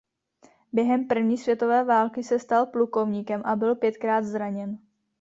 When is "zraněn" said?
4.25-4.79